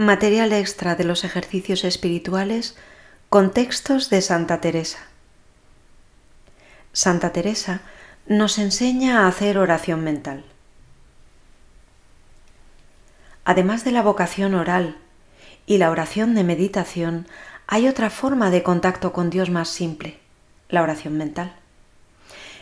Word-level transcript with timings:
Material 0.00 0.54
extra 0.54 0.94
de 0.94 1.04
los 1.04 1.24
ejercicios 1.24 1.84
espirituales 1.84 2.74
con 3.28 3.52
textos 3.52 4.08
de 4.08 4.22
Santa 4.22 4.62
Teresa. 4.62 5.00
Santa 6.94 7.34
Teresa 7.34 7.82
nos 8.26 8.58
enseña 8.58 9.18
a 9.18 9.28
hacer 9.28 9.58
oración 9.58 10.02
mental. 10.02 10.46
Además 13.44 13.84
de 13.84 13.90
la 13.90 14.00
vocación 14.00 14.54
oral 14.54 14.96
y 15.66 15.76
la 15.76 15.90
oración 15.90 16.34
de 16.34 16.44
meditación, 16.44 17.26
hay 17.66 17.86
otra 17.86 18.08
forma 18.08 18.50
de 18.50 18.62
contacto 18.62 19.12
con 19.12 19.28
Dios 19.28 19.50
más 19.50 19.68
simple, 19.68 20.18
la 20.70 20.80
oración 20.82 21.18
mental. 21.18 21.52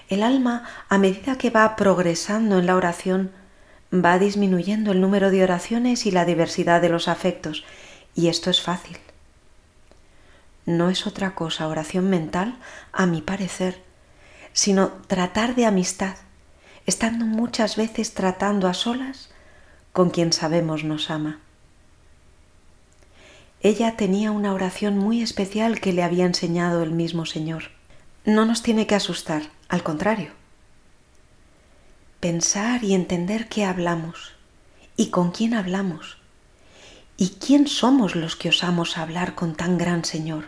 El 0.08 0.24
alma, 0.24 0.64
a 0.88 0.98
medida 0.98 1.38
que 1.38 1.50
va 1.50 1.76
progresando 1.76 2.58
en 2.58 2.66
la 2.66 2.74
oración, 2.74 3.30
va 3.92 4.18
disminuyendo 4.18 4.92
el 4.92 5.00
número 5.00 5.30
de 5.30 5.42
oraciones 5.42 6.06
y 6.06 6.10
la 6.10 6.24
diversidad 6.24 6.80
de 6.80 6.88
los 6.88 7.08
afectos, 7.08 7.64
y 8.14 8.28
esto 8.28 8.50
es 8.50 8.60
fácil. 8.60 8.98
No 10.66 10.90
es 10.90 11.06
otra 11.06 11.34
cosa 11.34 11.68
oración 11.68 12.10
mental, 12.10 12.58
a 12.92 13.06
mi 13.06 13.22
parecer, 13.22 13.82
sino 14.52 14.88
tratar 15.06 15.54
de 15.54 15.66
amistad, 15.66 16.16
estando 16.84 17.24
muchas 17.24 17.76
veces 17.76 18.12
tratando 18.12 18.68
a 18.68 18.74
solas 18.74 19.30
con 19.92 20.10
quien 20.10 20.32
sabemos 20.32 20.84
nos 20.84 21.10
ama. 21.10 21.40
Ella 23.60 23.96
tenía 23.96 24.30
una 24.30 24.52
oración 24.52 24.98
muy 24.98 25.22
especial 25.22 25.80
que 25.80 25.92
le 25.92 26.02
había 26.02 26.26
enseñado 26.26 26.82
el 26.82 26.92
mismo 26.92 27.26
Señor. 27.26 27.70
No 28.24 28.44
nos 28.44 28.62
tiene 28.62 28.86
que 28.86 28.94
asustar, 28.94 29.42
al 29.68 29.82
contrario. 29.82 30.30
Pensar 32.20 32.82
y 32.82 32.94
entender 32.94 33.48
qué 33.48 33.64
hablamos 33.64 34.32
y 34.96 35.10
con 35.10 35.30
quién 35.30 35.54
hablamos 35.54 36.18
y 37.16 37.36
quién 37.40 37.68
somos 37.68 38.16
los 38.16 38.34
que 38.34 38.48
osamos 38.48 38.98
hablar 38.98 39.36
con 39.36 39.54
tan 39.54 39.78
gran 39.78 40.04
Señor. 40.04 40.46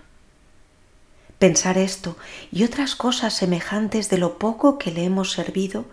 Pensar 1.38 1.78
esto 1.78 2.16
y 2.50 2.64
otras 2.64 2.96
cosas 2.96 3.34
semejantes 3.34 4.10
de 4.10 4.18
lo 4.18 4.36
poco 4.36 4.78
que 4.78 4.90
le 4.90 5.04
hemos 5.04 5.30
servido 5.30 5.84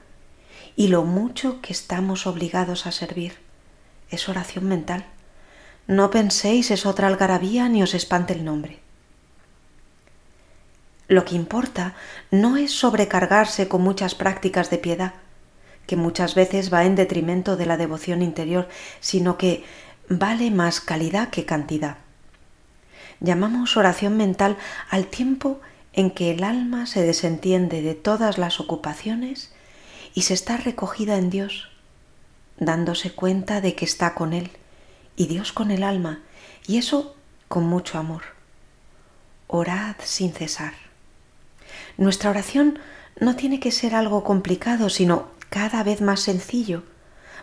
y 0.75 0.88
lo 0.88 1.03
mucho 1.03 1.61
que 1.61 1.73
estamos 1.73 2.25
obligados 2.25 2.88
a 2.88 2.91
servir. 2.91 3.38
Es 4.09 4.30
oración 4.30 4.66
mental. 4.66 5.06
No 5.86 6.09
penséis 6.09 6.72
es 6.72 6.88
otra 6.88 7.06
algarabía 7.06 7.69
ni 7.69 7.84
os 7.84 7.94
espante 7.94 8.34
el 8.34 8.44
nombre. 8.44 8.80
Lo 11.08 11.23
que 11.23 11.36
importa 11.36 11.94
no 12.31 12.58
es 12.58 12.72
sobrecargarse 12.72 13.67
con 13.67 13.84
muchas 13.84 14.16
prácticas 14.16 14.72
de 14.72 14.80
piedad, 14.80 15.14
que 15.88 15.95
muchas 15.95 16.35
veces 16.35 16.71
va 16.71 16.85
en 16.85 16.95
detrimento 16.95 17.57
de 17.57 17.66
la 17.66 17.77
devoción 17.77 18.21
interior, 18.21 18.67
sino 18.99 19.38
que 19.38 19.63
vale 20.09 20.52
más 20.52 20.79
calidad 20.81 21.29
que 21.29 21.45
cantidad. 21.45 21.97
Llamamos 23.19 23.77
oración 23.77 24.16
mental 24.16 24.57
al 24.89 25.07
tiempo 25.07 25.59
en 25.94 26.11
que 26.11 26.31
el 26.31 26.44
alma 26.44 26.85
se 26.85 27.02
desentiende 27.02 27.81
de 27.81 27.95
todas 27.95 28.38
las 28.38 28.59
ocupaciones 28.59 29.52
y 30.13 30.23
se 30.23 30.35
está 30.35 30.57
recogida 30.57 31.17
en 31.17 31.29
Dios, 31.29 31.69
dándose 32.59 33.11
cuenta 33.11 33.61
de 33.61 33.73
que 33.73 33.85
está 33.85 34.13
con 34.13 34.33
Él 34.33 34.51
y 35.16 35.25
Dios 35.25 35.51
con 35.51 35.72
el 35.72 35.83
alma, 35.83 36.22
y 36.67 36.77
eso 36.77 37.16
con 37.47 37.66
mucho 37.66 37.97
amor. 37.97 38.22
Orad 39.47 39.95
sin 40.03 40.33
cesar. 40.33 40.73
Nuestra 41.97 42.29
oración 42.29 42.77
no 43.19 43.35
tiene 43.35 43.59
que 43.59 43.72
ser 43.72 43.95
algo 43.95 44.23
complicado, 44.23 44.89
sino 44.89 45.36
cada 45.50 45.84
vez 45.84 46.02
más 46.02 46.22
sencillo, 46.22 46.84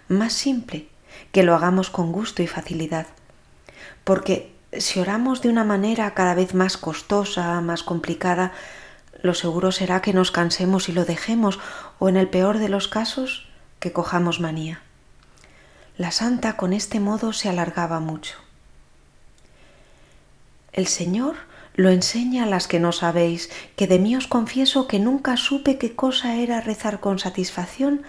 más 0.09 0.33
simple, 0.33 0.89
que 1.33 1.43
lo 1.43 1.55
hagamos 1.55 1.91
con 1.91 2.13
gusto 2.13 2.43
y 2.43 2.47
facilidad. 2.47 3.07
Porque 4.05 4.55
si 4.73 5.01
oramos 5.01 5.43
de 5.43 5.49
una 5.49 5.65
manera 5.65 6.15
cada 6.15 6.35
vez 6.35 6.55
más 6.55 6.77
costosa, 6.77 7.61
más 7.61 7.83
complicada, 7.83 8.53
lo 9.23 9.35
seguro 9.35 9.73
será 9.73 10.03
que 10.03 10.13
nos 10.13 10.31
cansemos 10.31 10.89
y 10.89 10.93
lo 10.93 11.05
dejemos, 11.05 11.59
o 11.99 12.09
en 12.09 12.17
el 12.17 12.29
peor 12.29 12.59
de 12.59 12.69
los 12.69 12.89
casos, 12.89 13.49
que 13.81 13.93
cojamos 13.93 14.41
manía. 14.41 14.83
La 15.97 16.11
santa 16.11 16.57
con 16.57 16.73
este 16.73 17.01
modo 17.01 17.33
se 17.33 17.49
alargaba 17.49 18.01
mucho. 18.01 18.37
El 20.73 20.89
Señor 20.89 21.37
lo 21.75 21.91
enseña 21.91 22.45
a 22.45 22.47
las 22.47 22.69
que 22.69 22.79
no 22.79 22.93
sabéis, 22.93 23.51
que 23.77 23.87
de 23.87 23.99
mí 23.99 24.17
os 24.17 24.27
confieso 24.27 24.87
que 24.87 25.01
nunca 25.01 25.37
supe 25.37 25.77
qué 25.77 25.95
cosa 25.95 26.37
era 26.37 26.61
rezar 26.61 27.01
con 27.01 27.19
satisfacción 27.19 28.03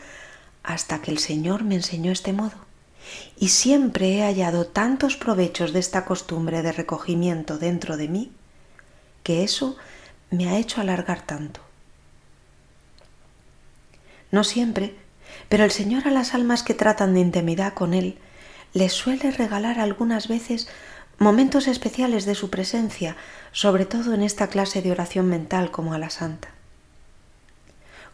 hasta 0.63 1.01
que 1.01 1.11
el 1.11 1.17
Señor 1.17 1.63
me 1.63 1.75
enseñó 1.75 2.11
este 2.11 2.33
modo. 2.33 2.55
Y 3.37 3.49
siempre 3.49 4.17
he 4.17 4.23
hallado 4.23 4.67
tantos 4.67 5.17
provechos 5.17 5.73
de 5.73 5.79
esta 5.79 6.05
costumbre 6.05 6.61
de 6.61 6.71
recogimiento 6.71 7.57
dentro 7.57 7.97
de 7.97 8.07
mí, 8.07 8.31
que 9.23 9.43
eso 9.43 9.77
me 10.29 10.49
ha 10.49 10.57
hecho 10.57 10.81
alargar 10.81 11.25
tanto. 11.25 11.61
No 14.31 14.43
siempre, 14.43 14.95
pero 15.49 15.63
el 15.63 15.71
Señor 15.71 16.07
a 16.07 16.11
las 16.11 16.33
almas 16.33 16.63
que 16.63 16.73
tratan 16.73 17.13
de 17.13 17.21
intimidad 17.21 17.73
con 17.73 17.93
Él 17.93 18.17
les 18.73 18.91
suele 18.91 19.31
regalar 19.31 19.79
algunas 19.79 20.27
veces 20.27 20.67
momentos 21.17 21.67
especiales 21.67 22.25
de 22.25 22.35
su 22.35 22.49
presencia, 22.49 23.15
sobre 23.51 23.85
todo 23.85 24.13
en 24.13 24.21
esta 24.21 24.47
clase 24.47 24.81
de 24.81 24.91
oración 24.91 25.27
mental 25.27 25.71
como 25.71 25.93
a 25.93 25.99
la 25.99 26.09
santa. 26.09 26.49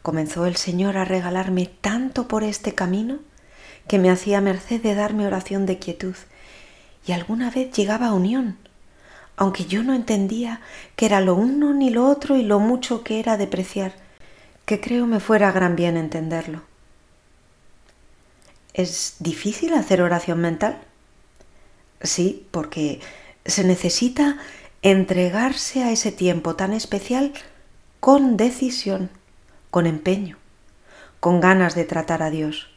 Comenzó 0.01 0.45
el 0.45 0.55
Señor 0.55 0.97
a 0.97 1.05
regalarme 1.05 1.69
tanto 1.81 2.27
por 2.27 2.43
este 2.43 2.73
camino 2.73 3.19
que 3.87 3.99
me 3.99 4.09
hacía 4.09 4.41
merced 4.41 4.81
de 4.81 4.95
darme 4.95 5.27
oración 5.27 5.65
de 5.65 5.79
quietud 5.79 6.15
y 7.05 7.11
alguna 7.11 7.49
vez 7.49 7.71
llegaba 7.71 8.07
a 8.07 8.13
unión, 8.13 8.57
aunque 9.35 9.65
yo 9.65 9.83
no 9.83 9.93
entendía 9.93 10.61
que 10.95 11.07
era 11.07 11.21
lo 11.21 11.35
uno 11.35 11.73
ni 11.73 11.89
lo 11.89 12.07
otro 12.07 12.35
y 12.35 12.43
lo 12.43 12.59
mucho 12.59 13.03
que 13.03 13.19
era 13.19 13.37
depreciar, 13.37 13.93
que 14.65 14.79
creo 14.79 15.07
me 15.07 15.19
fuera 15.19 15.51
gran 15.51 15.75
bien 15.75 15.97
entenderlo. 15.97 16.61
¿Es 18.73 19.15
difícil 19.19 19.73
hacer 19.73 20.01
oración 20.01 20.39
mental? 20.39 20.79
Sí, 22.03 22.47
porque 22.51 22.99
se 23.45 23.63
necesita 23.63 24.37
entregarse 24.81 25.83
a 25.83 25.91
ese 25.91 26.11
tiempo 26.11 26.55
tan 26.55 26.73
especial 26.73 27.33
con 27.99 28.37
decisión, 28.37 29.09
con 29.69 29.85
empeño, 29.85 30.37
con 31.19 31.39
ganas 31.39 31.75
de 31.75 31.85
tratar 31.85 32.23
a 32.23 32.29
Dios. 32.29 32.69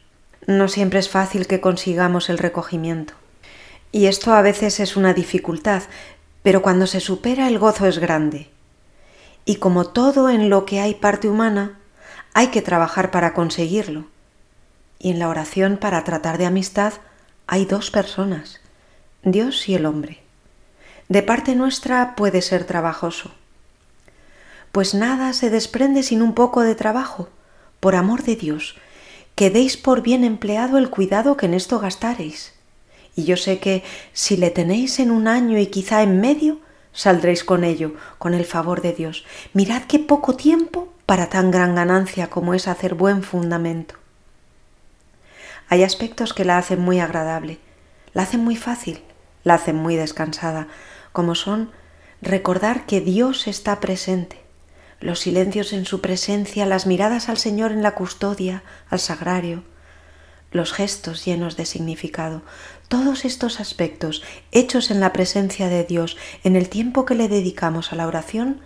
No 0.46 0.68
siempre 0.68 0.98
es 0.98 1.08
fácil 1.08 1.46
que 1.46 1.60
consigamos 1.60 2.28
el 2.28 2.38
recogimiento. 2.38 3.14
Y 3.92 4.06
esto 4.06 4.34
a 4.34 4.42
veces 4.42 4.80
es 4.80 4.96
una 4.96 5.14
dificultad, 5.14 5.82
pero 6.42 6.60
cuando 6.60 6.86
se 6.86 7.00
supera 7.00 7.48
el 7.48 7.58
gozo 7.58 7.86
es 7.86 7.98
grande. 7.98 8.50
Y 9.46 9.56
como 9.56 9.86
todo 9.86 10.28
en 10.28 10.50
lo 10.50 10.66
que 10.66 10.80
hay 10.80 10.94
parte 10.94 11.28
humana, 11.28 11.78
hay 12.34 12.48
que 12.48 12.62
trabajar 12.62 13.10
para 13.10 13.32
conseguirlo 13.32 14.06
y 15.04 15.10
en 15.10 15.18
la 15.18 15.28
oración 15.28 15.76
para 15.76 16.02
tratar 16.02 16.38
de 16.38 16.46
amistad 16.46 16.94
hay 17.46 17.66
dos 17.66 17.90
personas, 17.90 18.60
Dios 19.24 19.70
y 19.70 19.74
el 19.74 19.86
hombre. 19.86 20.18
De 21.08 21.22
parte 21.22 21.54
nuestra 21.54 22.14
puede 22.14 22.42
ser 22.42 22.64
trabajoso. 22.64 23.30
Pues 24.70 24.92
nada 24.92 25.32
se 25.32 25.48
desprende 25.48 26.02
sin 26.02 26.20
un 26.20 26.34
poco 26.34 26.60
de 26.60 26.74
trabajo. 26.74 27.30
Por 27.80 27.96
amor 27.96 28.22
de 28.22 28.36
Dios, 28.36 28.76
que 29.34 29.48
deis 29.48 29.78
por 29.78 30.02
bien 30.02 30.24
empleado 30.24 30.76
el 30.76 30.90
cuidado 30.90 31.38
que 31.38 31.46
en 31.46 31.54
esto 31.54 31.78
gastareis. 31.78 32.52
Y 33.16 33.24
yo 33.24 33.38
sé 33.38 33.60
que 33.60 33.82
si 34.12 34.36
le 34.36 34.50
tenéis 34.50 34.98
en 34.98 35.10
un 35.10 35.26
año 35.26 35.58
y 35.58 35.68
quizá 35.68 36.02
en 36.02 36.20
medio, 36.20 36.58
saldréis 36.92 37.44
con 37.44 37.64
ello, 37.64 37.94
con 38.18 38.34
el 38.34 38.44
favor 38.44 38.82
de 38.82 38.92
Dios. 38.92 39.24
Mirad 39.54 39.84
qué 39.84 39.98
poco 39.98 40.36
tiempo 40.36 40.92
para 41.06 41.30
tan 41.30 41.50
gran 41.50 41.74
ganancia 41.74 42.28
como 42.28 42.52
es 42.52 42.68
hacer 42.68 42.94
buen 42.94 43.22
fundamento. 43.22 43.94
Hay 45.70 45.82
aspectos 45.82 46.34
que 46.34 46.44
la 46.44 46.58
hacen 46.58 46.80
muy 46.80 47.00
agradable, 47.00 47.58
la 48.12 48.22
hacen 48.22 48.44
muy 48.44 48.56
fácil, 48.56 49.00
la 49.44 49.55
hacen 49.55 49.76
muy 49.76 49.96
descansada, 49.96 50.67
como 51.12 51.35
son 51.35 51.70
recordar 52.20 52.87
que 52.87 53.00
Dios 53.00 53.46
está 53.46 53.79
presente, 53.81 54.43
los 55.00 55.20
silencios 55.20 55.73
en 55.73 55.85
su 55.85 56.00
presencia, 56.00 56.67
las 56.67 56.87
miradas 56.87 57.29
al 57.29 57.37
Señor 57.37 57.70
en 57.70 57.82
la 57.82 57.94
custodia, 57.94 58.64
al 58.88 58.99
sagrario, 58.99 59.62
los 60.50 60.73
gestos 60.73 61.25
llenos 61.25 61.56
de 61.56 61.67
significado, 61.67 62.43
todos 62.88 63.25
estos 63.25 63.61
aspectos 63.61 64.23
hechos 64.52 64.91
en 64.91 65.00
la 65.00 65.12
presencia 65.12 65.69
de 65.69 65.85
Dios 65.85 66.17
en 66.44 66.56
el 66.56 66.69
tiempo 66.69 67.05
que 67.05 67.14
le 67.14 67.29
dedicamos 67.29 67.93
a 67.93 67.97
la 67.97 68.06
oración, 68.06 68.61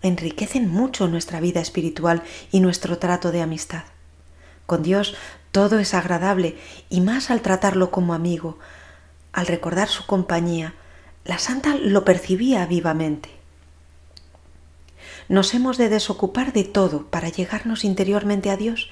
enriquecen 0.00 0.68
mucho 0.68 1.08
nuestra 1.08 1.40
vida 1.40 1.60
espiritual 1.60 2.22
y 2.52 2.60
nuestro 2.60 2.98
trato 2.98 3.32
de 3.32 3.42
amistad. 3.42 3.84
Con 4.66 4.82
Dios 4.82 5.16
todo 5.50 5.78
es 5.78 5.92
agradable 5.92 6.56
y 6.88 7.00
más 7.00 7.30
al 7.30 7.42
tratarlo 7.42 7.90
como 7.90 8.14
amigo, 8.14 8.58
al 9.34 9.46
recordar 9.48 9.88
su 9.88 10.06
compañía, 10.06 10.74
la 11.24 11.38
santa 11.38 11.74
lo 11.74 12.04
percibía 12.04 12.64
vivamente. 12.66 13.30
Nos 15.28 15.54
hemos 15.54 15.76
de 15.76 15.88
desocupar 15.88 16.52
de 16.52 16.64
todo 16.64 17.06
para 17.06 17.28
llegarnos 17.28 17.84
interiormente 17.84 18.50
a 18.50 18.56
Dios 18.56 18.90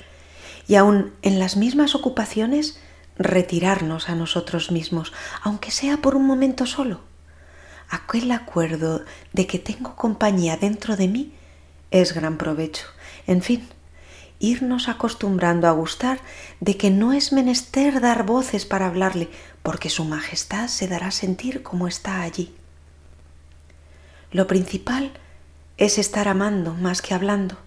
y 0.66 0.74
aun 0.74 1.12
en 1.22 1.38
las 1.38 1.56
mismas 1.56 1.94
ocupaciones 1.94 2.80
retirarnos 3.16 4.08
a 4.08 4.14
nosotros 4.14 4.70
mismos, 4.70 5.12
aunque 5.42 5.70
sea 5.70 5.98
por 5.98 6.16
un 6.16 6.26
momento 6.26 6.66
solo. 6.66 7.00
Aquel 7.88 8.30
acuerdo 8.32 9.04
de 9.32 9.46
que 9.46 9.58
tengo 9.58 9.94
compañía 9.94 10.56
dentro 10.56 10.96
de 10.96 11.08
mí 11.08 11.32
es 11.90 12.14
gran 12.14 12.38
provecho. 12.38 12.86
En 13.26 13.42
fin, 13.42 13.68
irnos 14.38 14.88
acostumbrando 14.88 15.68
a 15.68 15.72
gustar 15.72 16.18
de 16.60 16.76
que 16.76 16.90
no 16.90 17.12
es 17.12 17.32
menester 17.32 18.00
dar 18.00 18.24
voces 18.24 18.66
para 18.66 18.86
hablarle, 18.86 19.28
porque 19.62 19.91
su 19.91 20.05
majestad 20.05 20.69
se 20.69 20.88
dará 20.88 21.09
a 21.09 21.12
sentir 21.12 21.62
como 21.62 21.88
está 21.88 22.23
allí. 22.23 22.55
Lo 24.31 24.47
principal 24.47 25.12
es 25.76 25.99
estar 25.99 26.29
amando 26.29 26.75
más 26.75 27.03
que 27.03 27.14
hablando, 27.14 27.59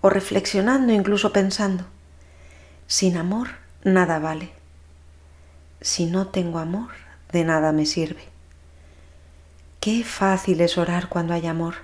o 0.00 0.10
reflexionando, 0.10 0.92
incluso 0.92 1.32
pensando. 1.32 1.84
Sin 2.86 3.16
amor, 3.16 3.48
nada 3.84 4.18
vale. 4.18 4.52
Si 5.80 6.06
no 6.06 6.28
tengo 6.28 6.58
amor, 6.58 6.90
de 7.32 7.44
nada 7.44 7.72
me 7.72 7.86
sirve. 7.86 8.22
Qué 9.78 10.04
fácil 10.04 10.60
es 10.60 10.76
orar 10.78 11.08
cuando 11.08 11.32
hay 11.32 11.46
amor. 11.46 11.76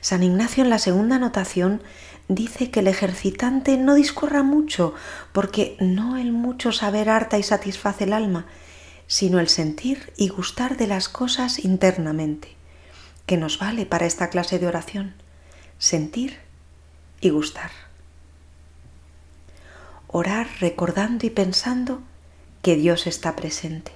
San 0.00 0.22
Ignacio 0.22 0.62
en 0.64 0.70
la 0.70 0.78
segunda 0.78 1.16
anotación 1.16 1.82
dice 2.34 2.70
que 2.70 2.80
el 2.80 2.88
ejercitante 2.88 3.76
no 3.76 3.94
discorra 3.94 4.42
mucho, 4.42 4.94
porque 5.32 5.76
no 5.80 6.16
el 6.16 6.32
mucho 6.32 6.72
saber 6.72 7.08
harta 7.08 7.38
y 7.38 7.42
satisface 7.42 8.04
el 8.04 8.12
alma, 8.12 8.46
sino 9.06 9.40
el 9.40 9.48
sentir 9.48 10.12
y 10.16 10.28
gustar 10.28 10.76
de 10.76 10.86
las 10.86 11.08
cosas 11.08 11.64
internamente, 11.64 12.56
que 13.26 13.36
nos 13.36 13.58
vale 13.58 13.86
para 13.86 14.06
esta 14.06 14.30
clase 14.30 14.58
de 14.58 14.66
oración, 14.66 15.14
sentir 15.78 16.38
y 17.20 17.30
gustar. 17.30 17.70
Orar 20.08 20.48
recordando 20.60 21.26
y 21.26 21.30
pensando 21.30 22.02
que 22.62 22.76
Dios 22.76 23.06
está 23.06 23.34
presente. 23.36 23.92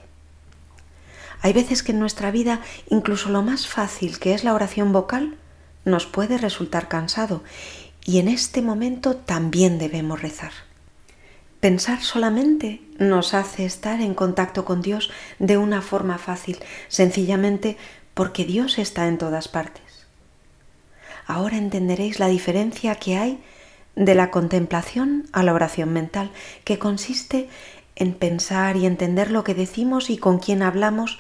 Hay 1.42 1.52
veces 1.52 1.82
que 1.82 1.92
en 1.92 2.00
nuestra 2.00 2.30
vida 2.30 2.60
incluso 2.88 3.28
lo 3.28 3.42
más 3.42 3.66
fácil 3.66 4.18
que 4.18 4.34
es 4.34 4.44
la 4.44 4.54
oración 4.54 4.92
vocal 4.92 5.36
nos 5.84 6.06
puede 6.06 6.38
resultar 6.38 6.88
cansado 6.88 7.42
y 8.06 8.20
en 8.20 8.29
este 8.29 8.62
momento 8.62 9.17
también 9.17 9.79
debemos 9.79 10.23
rezar. 10.23 10.53
Pensar 11.58 12.03
solamente 12.03 12.81
nos 12.99 13.35
hace 13.35 13.64
estar 13.67 14.00
en 14.00 14.14
contacto 14.14 14.64
con 14.64 14.81
Dios 14.81 15.11
de 15.41 15.58
una 15.58 15.82
forma 15.82 16.17
fácil, 16.17 16.58
sencillamente 16.87 17.76
porque 18.14 18.44
Dios 18.44 18.79
está 18.79 19.08
en 19.08 19.19
todas 19.19 19.49
partes. 19.49 20.06
Ahora 21.26 21.58
entenderéis 21.58 22.20
la 22.20 22.29
diferencia 22.29 22.94
que 22.94 23.19
hay 23.19 23.43
de 23.97 24.14
la 24.14 24.31
contemplación 24.31 25.25
a 25.32 25.43
la 25.43 25.53
oración 25.53 25.93
mental, 25.93 26.31
que 26.62 26.79
consiste 26.79 27.49
en 27.97 28.14
pensar 28.14 28.76
y 28.76 28.87
entender 28.87 29.32
lo 29.32 29.43
que 29.43 29.55
decimos 29.55 30.11
y 30.11 30.19
con 30.19 30.38
quién 30.38 30.62
hablamos 30.62 31.19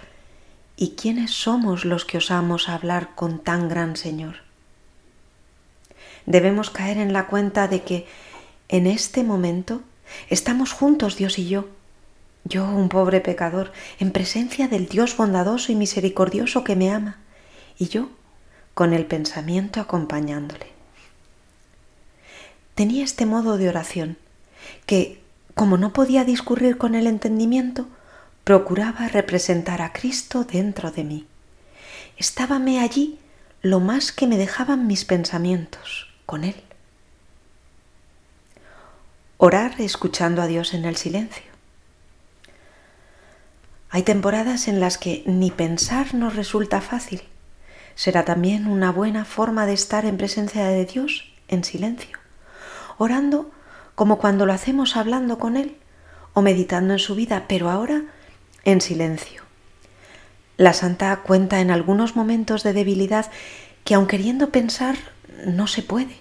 y 0.76 0.90
quiénes 0.90 1.32
somos 1.32 1.84
los 1.84 2.04
que 2.04 2.18
osamos 2.18 2.68
hablar 2.68 3.16
con 3.16 3.40
tan 3.40 3.68
gran 3.68 3.96
Señor. 3.96 4.45
Debemos 6.26 6.70
caer 6.70 6.98
en 6.98 7.12
la 7.12 7.26
cuenta 7.26 7.68
de 7.68 7.82
que 7.82 8.06
en 8.68 8.86
este 8.86 9.22
momento 9.22 9.82
estamos 10.28 10.72
juntos 10.72 11.16
Dios 11.16 11.38
y 11.38 11.48
yo, 11.48 11.68
yo 12.44 12.64
un 12.64 12.88
pobre 12.88 13.20
pecador, 13.20 13.72
en 13.98 14.12
presencia 14.12 14.68
del 14.68 14.88
Dios 14.88 15.16
bondadoso 15.16 15.72
y 15.72 15.74
misericordioso 15.74 16.62
que 16.64 16.76
me 16.76 16.92
ama, 16.92 17.18
y 17.78 17.88
yo 17.88 18.08
con 18.74 18.92
el 18.92 19.06
pensamiento 19.06 19.80
acompañándole. 19.80 20.66
Tenía 22.74 23.04
este 23.04 23.24
modo 23.24 23.56
de 23.56 23.68
oración, 23.68 24.18
que 24.84 25.20
como 25.54 25.78
no 25.78 25.92
podía 25.92 26.24
discurrir 26.24 26.76
con 26.76 26.94
el 26.94 27.06
entendimiento, 27.06 27.88
procuraba 28.44 29.08
representar 29.08 29.80
a 29.80 29.92
Cristo 29.92 30.44
dentro 30.44 30.90
de 30.90 31.02
mí. 31.02 31.26
Estábame 32.18 32.80
allí 32.80 33.18
lo 33.62 33.80
más 33.80 34.12
que 34.12 34.26
me 34.26 34.36
dejaban 34.36 34.86
mis 34.86 35.04
pensamientos, 35.04 36.05
con 36.26 36.44
Él. 36.44 36.62
Orar 39.38 39.80
escuchando 39.80 40.42
a 40.42 40.46
Dios 40.46 40.74
en 40.74 40.84
el 40.84 40.96
silencio. 40.96 41.44
Hay 43.90 44.02
temporadas 44.02 44.68
en 44.68 44.80
las 44.80 44.98
que 44.98 45.22
ni 45.26 45.50
pensar 45.50 46.14
nos 46.14 46.36
resulta 46.36 46.80
fácil. 46.80 47.22
Será 47.94 48.24
también 48.24 48.66
una 48.66 48.92
buena 48.92 49.24
forma 49.24 49.64
de 49.64 49.72
estar 49.72 50.04
en 50.04 50.18
presencia 50.18 50.66
de 50.66 50.84
Dios 50.84 51.32
en 51.48 51.64
silencio, 51.64 52.18
orando 52.98 53.50
como 53.94 54.18
cuando 54.18 54.44
lo 54.44 54.52
hacemos 54.52 54.96
hablando 54.96 55.38
con 55.38 55.56
Él 55.56 55.76
o 56.34 56.42
meditando 56.42 56.92
en 56.92 56.98
su 56.98 57.14
vida, 57.14 57.46
pero 57.48 57.70
ahora 57.70 58.02
en 58.64 58.82
silencio. 58.82 59.42
La 60.58 60.72
santa 60.72 61.16
cuenta 61.22 61.60
en 61.60 61.70
algunos 61.70 62.16
momentos 62.16 62.62
de 62.62 62.72
debilidad 62.72 63.30
que 63.84 63.94
aun 63.94 64.06
queriendo 64.06 64.50
pensar 64.50 64.96
no 65.44 65.66
se 65.66 65.82
puede. 65.82 66.16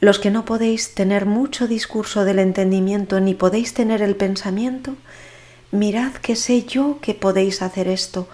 Los 0.00 0.18
que 0.18 0.30
no 0.30 0.44
podéis 0.44 0.94
tener 0.94 1.26
mucho 1.26 1.68
discurso 1.68 2.24
del 2.24 2.38
entendimiento 2.38 3.20
ni 3.20 3.34
podéis 3.34 3.72
tener 3.74 4.02
el 4.02 4.16
pensamiento, 4.16 4.96
mirad 5.70 6.12
que 6.14 6.36
sé 6.36 6.64
yo 6.64 6.98
que 7.00 7.14
podéis 7.14 7.62
hacer 7.62 7.88
esto, 7.88 8.28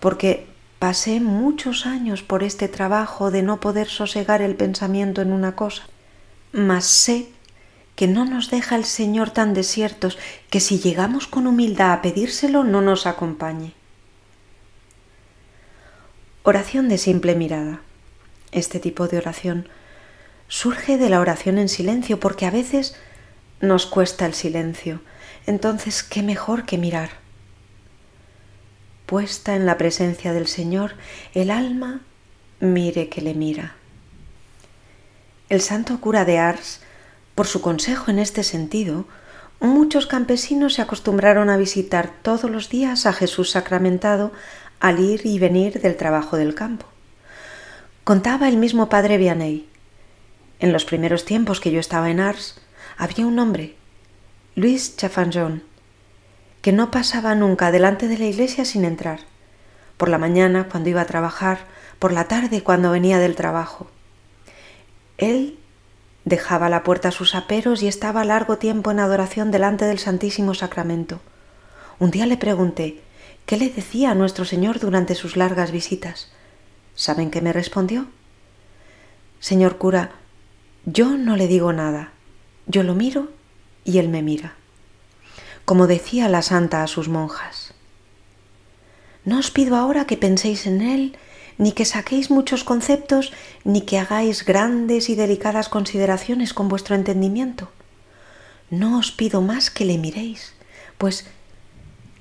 porque 0.00 0.46
pasé 0.78 1.20
muchos 1.20 1.86
años 1.86 2.22
por 2.22 2.42
este 2.42 2.68
trabajo 2.68 3.30
de 3.30 3.42
no 3.42 3.60
poder 3.60 3.88
sosegar 3.88 4.42
el 4.42 4.56
pensamiento 4.56 5.22
en 5.22 5.32
una 5.32 5.54
cosa 5.54 5.84
mas 6.52 6.84
sé 6.84 7.28
que 7.96 8.06
no 8.06 8.24
nos 8.24 8.50
deja 8.50 8.76
el 8.76 8.84
Señor 8.84 9.30
tan 9.30 9.54
desiertos 9.54 10.18
que 10.50 10.60
si 10.60 10.78
llegamos 10.78 11.26
con 11.26 11.46
humildad 11.46 11.92
a 11.92 12.02
pedírselo 12.02 12.62
no 12.64 12.80
nos 12.80 13.06
acompañe. 13.06 13.72
Oración 16.42 16.88
de 16.88 16.98
simple 16.98 17.34
mirada. 17.34 17.80
Este 18.52 18.78
tipo 18.78 19.08
de 19.08 19.16
oración 19.16 19.68
surge 20.46 20.98
de 20.98 21.08
la 21.08 21.20
oración 21.20 21.56
en 21.56 21.70
silencio 21.70 22.20
porque 22.20 22.44
a 22.44 22.50
veces 22.50 22.94
nos 23.62 23.86
cuesta 23.86 24.26
el 24.26 24.34
silencio. 24.34 25.00
Entonces, 25.46 26.02
¿qué 26.02 26.22
mejor 26.22 26.66
que 26.66 26.76
mirar? 26.76 27.10
Puesta 29.06 29.56
en 29.56 29.64
la 29.64 29.78
presencia 29.78 30.32
del 30.34 30.46
Señor, 30.46 30.94
el 31.34 31.50
alma 31.50 32.02
mire 32.60 33.08
que 33.08 33.22
le 33.22 33.34
mira. 33.34 33.74
El 35.48 35.60
santo 35.60 36.00
cura 36.00 36.24
de 36.24 36.38
Ars, 36.38 36.80
por 37.34 37.46
su 37.46 37.62
consejo 37.62 38.10
en 38.10 38.18
este 38.18 38.44
sentido, 38.44 39.06
muchos 39.60 40.06
campesinos 40.06 40.74
se 40.74 40.82
acostumbraron 40.82 41.48
a 41.50 41.56
visitar 41.56 42.12
todos 42.22 42.50
los 42.50 42.68
días 42.68 43.06
a 43.06 43.12
Jesús 43.12 43.50
sacramentado 43.50 44.32
al 44.80 45.00
ir 45.00 45.24
y 45.24 45.38
venir 45.38 45.80
del 45.80 45.96
trabajo 45.96 46.36
del 46.36 46.54
campo. 46.54 46.91
Contaba 48.04 48.48
el 48.48 48.56
mismo 48.56 48.88
padre 48.88 49.16
Vianney. 49.16 49.68
En 50.58 50.72
los 50.72 50.84
primeros 50.84 51.24
tiempos 51.24 51.60
que 51.60 51.70
yo 51.70 51.78
estaba 51.78 52.10
en 52.10 52.18
Ars, 52.18 52.60
había 52.98 53.24
un 53.24 53.38
hombre, 53.38 53.76
Luis 54.56 54.96
Chafanjon, 54.96 55.62
que 56.62 56.72
no 56.72 56.90
pasaba 56.90 57.36
nunca 57.36 57.70
delante 57.70 58.08
de 58.08 58.18
la 58.18 58.24
iglesia 58.24 58.64
sin 58.64 58.84
entrar. 58.84 59.20
Por 59.98 60.08
la 60.08 60.18
mañana, 60.18 60.68
cuando 60.68 60.88
iba 60.88 61.00
a 61.00 61.06
trabajar, 61.06 61.60
por 62.00 62.12
la 62.12 62.26
tarde, 62.26 62.64
cuando 62.64 62.90
venía 62.90 63.20
del 63.20 63.36
trabajo. 63.36 63.88
Él 65.16 65.56
dejaba 66.24 66.68
la 66.68 66.82
puerta 66.82 67.10
a 67.10 67.12
sus 67.12 67.36
aperos 67.36 67.84
y 67.84 67.86
estaba 67.86 68.24
largo 68.24 68.58
tiempo 68.58 68.90
en 68.90 68.98
adoración 68.98 69.52
delante 69.52 69.84
del 69.84 70.00
Santísimo 70.00 70.54
Sacramento. 70.54 71.20
Un 72.00 72.10
día 72.10 72.26
le 72.26 72.36
pregunté 72.36 73.00
qué 73.46 73.56
le 73.56 73.68
decía 73.68 74.10
a 74.10 74.16
nuestro 74.16 74.44
Señor 74.44 74.80
durante 74.80 75.14
sus 75.14 75.36
largas 75.36 75.70
visitas. 75.70 76.32
¿Saben 77.02 77.32
qué 77.32 77.40
me 77.40 77.52
respondió? 77.52 78.06
Señor 79.40 79.76
cura, 79.76 80.12
yo 80.84 81.16
no 81.16 81.34
le 81.34 81.48
digo 81.48 81.72
nada. 81.72 82.12
Yo 82.68 82.84
lo 82.84 82.94
miro 82.94 83.28
y 83.84 83.98
él 83.98 84.08
me 84.08 84.22
mira. 84.22 84.54
Como 85.64 85.88
decía 85.88 86.28
la 86.28 86.42
santa 86.42 86.84
a 86.84 86.86
sus 86.86 87.08
monjas. 87.08 87.74
No 89.24 89.40
os 89.40 89.50
pido 89.50 89.74
ahora 89.74 90.06
que 90.06 90.16
penséis 90.16 90.64
en 90.64 90.80
él 90.80 91.16
ni 91.58 91.72
que 91.72 91.86
saquéis 91.86 92.30
muchos 92.30 92.62
conceptos, 92.62 93.32
ni 93.64 93.80
que 93.80 93.98
hagáis 93.98 94.44
grandes 94.44 95.10
y 95.10 95.16
delicadas 95.16 95.68
consideraciones 95.68 96.54
con 96.54 96.68
vuestro 96.68 96.94
entendimiento. 96.94 97.68
No 98.70 98.96
os 98.96 99.10
pido 99.10 99.42
más 99.42 99.70
que 99.70 99.84
le 99.84 99.98
miréis, 99.98 100.54
pues 100.98 101.26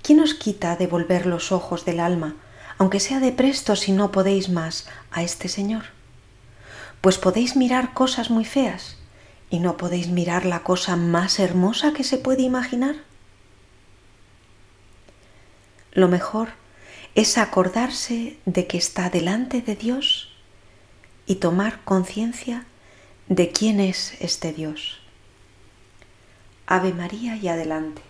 ¿quién 0.02 0.22
os 0.22 0.34
quita 0.34 0.76
de 0.76 0.88
volver 0.88 1.28
los 1.28 1.52
ojos 1.52 1.86
del 1.86 2.00
alma, 2.00 2.36
aunque 2.82 3.00
sea 3.00 3.20
de 3.20 3.32
presto 3.32 3.76
si 3.76 3.92
no 3.92 4.12
podéis 4.12 4.50
más, 4.50 4.88
a 5.12 5.22
este 5.22 5.50
Señor? 5.50 5.84
Pues 7.00 7.20
podéis 7.20 7.56
mirar 7.56 7.94
cosas 7.94 8.32
muy 8.32 8.44
feas, 8.44 8.98
y 9.52 9.60
no 9.60 9.78
podéis 9.78 10.08
mirar 10.08 10.48
la 10.48 10.64
cosa 10.64 10.96
más 10.96 11.38
hermosa 11.38 11.94
que 11.94 12.04
se 12.04 12.18
puede 12.18 12.42
imaginar. 12.42 12.96
Lo 15.92 16.08
mejor 16.08 16.54
es 17.14 17.38
acordarse 17.38 18.38
de 18.46 18.66
que 18.66 18.80
está 18.80 19.12
delante 19.12 19.62
de 19.62 19.76
Dios 19.76 20.34
y 21.28 21.36
tomar 21.36 21.84
conciencia 21.84 22.66
de 23.28 23.52
quién 23.52 23.80
es 23.80 24.20
este 24.22 24.54
Dios. 24.54 25.02
Ave 26.66 26.94
María 26.94 27.36
y 27.36 27.48
adelante. 27.48 28.02